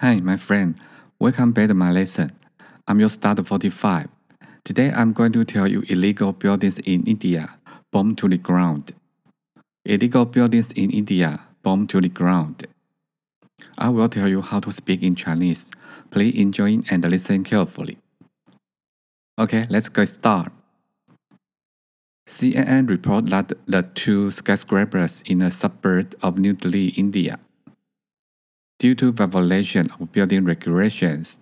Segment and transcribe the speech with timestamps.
[0.00, 0.78] Hi, my friend.
[1.18, 2.30] Welcome back to my lesson.
[2.86, 4.06] I'm your start 45.
[4.62, 7.58] Today I'm going to tell you illegal buildings in India
[7.90, 8.92] bombed to the ground.
[9.84, 12.68] Illegal buildings in India bombed to the ground.
[13.76, 15.72] I will tell you how to speak in Chinese.
[16.12, 17.98] Please enjoy and listen carefully.
[19.36, 20.52] Okay, let's get started.
[22.28, 27.40] CNN report that the two skyscrapers in a suburb of New Delhi, India,
[28.78, 31.40] due to violation of building regulations,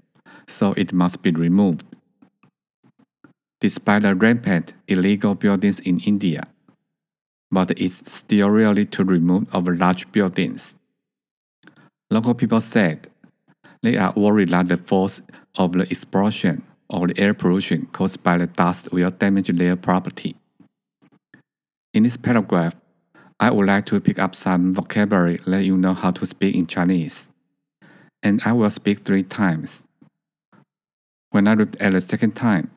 [0.48, 1.84] so it must be removed.
[3.60, 6.44] Despite the rampant illegal buildings in India,
[7.50, 10.76] but it's still really to remove of large buildings.
[12.10, 13.08] Local people said
[13.82, 15.22] they are worried that the force
[15.56, 20.36] of the explosion or the air pollution caused by the dust will damage their property.
[21.94, 22.74] In this paragraph,
[23.39, 26.67] I would like to pick up some vocabulary let you know how to speak in
[26.67, 27.31] Chinese.
[28.21, 29.83] And I will speak three times.
[31.31, 32.69] When I read at the second time,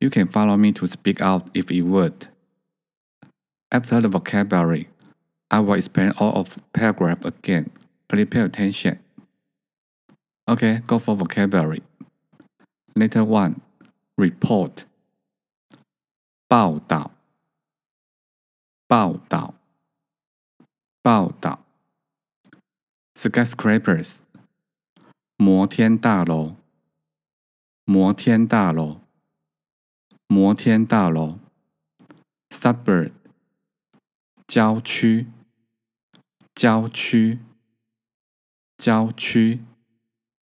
[0.00, 2.28] you can follow me to speak out if you would.
[3.70, 4.88] After the vocabulary,
[5.50, 7.70] I will explain all of paragraph again.
[8.08, 8.98] Please pay attention.
[10.48, 11.82] Okay, go for vocabulary.
[12.94, 13.60] Letter 1.
[14.18, 14.84] Report.
[16.52, 17.10] 报道
[18.86, 19.54] 报道，
[21.07, 21.63] 报道
[23.13, 24.23] ，skyscrapers，
[25.37, 26.57] 摩天大楼，
[27.85, 28.99] 摩天大楼，
[30.27, 31.39] 摩天大楼
[32.49, 33.13] ，suburb，
[34.45, 35.27] 郊区，
[36.53, 37.39] 郊区，
[38.77, 39.63] 郊区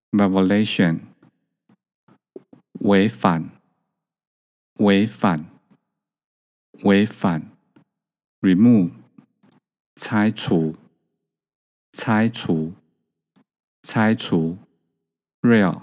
[0.10, 1.02] ，violation，
[2.80, 3.52] 违反，
[4.78, 5.46] 违反，
[6.82, 7.52] 违反。
[8.42, 9.05] remove
[9.96, 10.76] 拆除
[11.94, 12.74] 拆除
[13.84, 14.58] 拆除
[15.42, 15.82] rare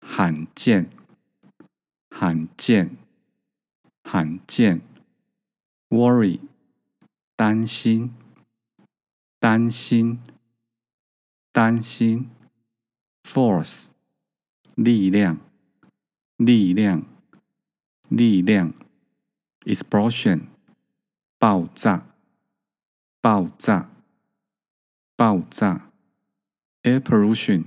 [0.00, 0.90] 罕见
[2.10, 2.96] 罕见
[4.02, 4.80] 罕见。
[5.88, 6.40] worry
[7.36, 8.14] 担心
[9.38, 10.20] 担心
[11.52, 12.30] 担心。
[13.22, 13.88] force
[14.74, 15.38] 力量
[16.36, 17.04] 力量
[18.08, 18.72] 力量。
[19.66, 20.40] explosion
[21.38, 22.09] 爆炸，
[23.22, 23.90] 爆炸，
[25.14, 25.90] 爆炸
[26.82, 27.64] ！Air pollution，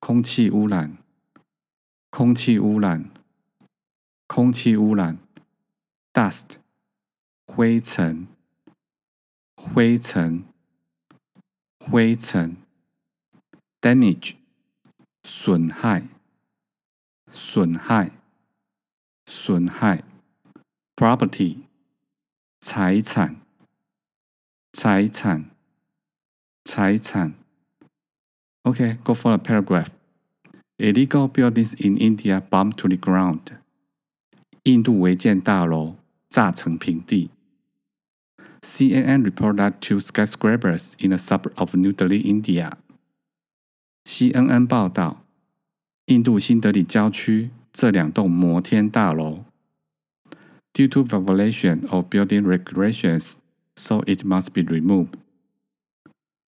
[0.00, 0.98] 空气污染，
[2.10, 3.08] 空气污染，
[4.26, 5.18] 空气污染
[6.12, 6.56] ！Dust，
[7.46, 8.26] 灰尘，
[9.54, 10.44] 灰尘，
[11.78, 12.56] 灰尘
[13.80, 14.34] ！Damage，
[15.22, 16.08] 损害，
[17.30, 18.10] 损害，
[19.26, 20.02] 损害
[20.96, 21.58] ！Property。
[22.60, 23.36] 财产，
[24.73, 25.45] 财产，
[26.63, 27.33] 财产。
[28.63, 29.89] Okay, go for the paragraph.
[30.77, 33.57] Illegal buildings in India bombed to the ground.
[34.63, 35.95] 印度违建大楼
[36.29, 37.31] 炸成平地。
[38.61, 42.73] CNN report that two skyscrapers in a suburb of New Delhi, India.
[44.05, 45.23] CNN 报道，
[46.05, 49.45] 印度新德里郊区这两栋摩天大楼
[50.73, 53.35] due to violation of building regulations,
[53.75, 55.13] so it must be removed.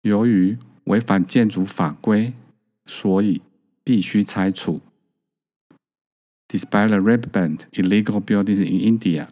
[0.03, 2.33] 由于违反建筑法规，
[2.87, 3.43] 所以
[3.85, 4.81] 必须拆除。
[6.49, 9.29] Despite the rampant illegal buildings in India，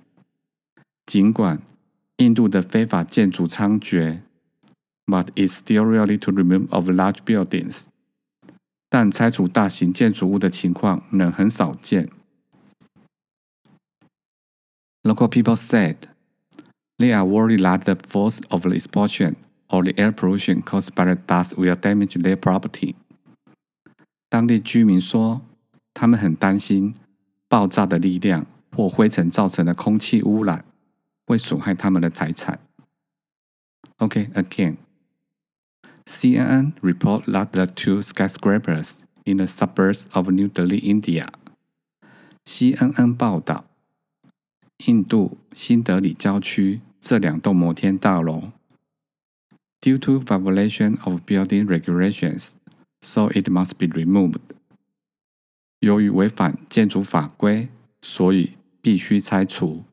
[1.06, 1.62] 尽管
[2.19, 4.21] 印度的非法建筑猖獗，
[5.06, 7.87] but it's still really to remove of large buildings。
[8.89, 12.11] 但拆除大型建筑物的情况仍很少见。
[15.03, 15.97] Local people said
[17.00, 19.37] they are worried that the force of the explosion
[19.69, 22.94] or the air pollution caused by the dust will damage their property.
[24.28, 25.43] 当地居民说，
[25.94, 26.94] 他们很担心
[27.49, 30.65] 爆炸的力量或灰尘造成的空气污染
[31.27, 32.59] 会损害他们的财产。
[33.99, 34.77] Okay, again.
[36.06, 41.29] CNN report that the two skyscrapers in the suburbs of New Delhi, India.
[42.44, 43.64] CNN 报道，
[44.87, 48.53] 印度新德里郊区 这两栋摩天大楼，
[49.81, 52.55] due to violation of building regulations,
[53.00, 54.41] so it must be removed。
[55.81, 57.69] 由于违反建筑法规，
[58.00, 59.85] 所以必须拆除。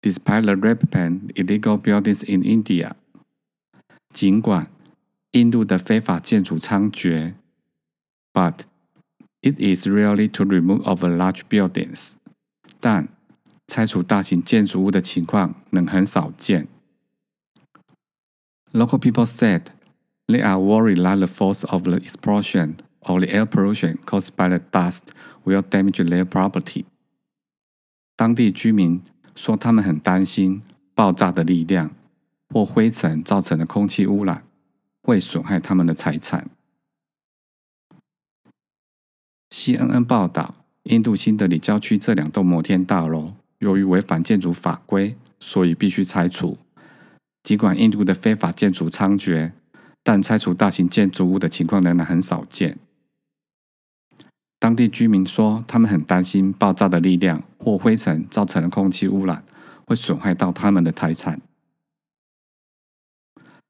[0.00, 2.92] Despite the rampant illegal buildings in India，
[4.14, 4.70] 尽管
[5.32, 7.34] 印度的非法建筑猖獗，
[8.32, 8.60] but
[9.42, 12.12] it is rarely to remove of large buildings。
[12.80, 13.08] 但
[13.67, 16.67] 拆除大型建筑物的情况仍很少见。
[18.71, 19.67] Local people said
[20.27, 24.49] They are worried that the force of the explosion or the air pollution caused by
[24.49, 25.11] the dust
[25.43, 26.85] will damage their property.
[28.15, 29.03] 当地居民
[29.35, 30.63] 说，他们很担心
[30.95, 31.91] 爆炸的力量
[32.49, 34.45] 或灰尘造成的空气污染
[35.03, 36.49] 会损害他们的财产。
[39.51, 46.57] CNN 报道，印度新德里郊区这两栋摩天大楼由于违反建筑法规，所以必须拆除。
[47.43, 49.51] 尽管印度的非法建筑猖獗，
[50.03, 52.77] 但拆除大型建筑物的情况仍然很少见。
[54.59, 59.43] 当地居民说，他们很担心爆炸的力量或灰尘造成的空气污染
[59.85, 61.39] 会损害到他们的财产。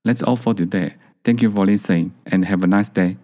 [0.03, 0.93] That's all for today.
[1.23, 3.17] Thank you for listening and have a nice day.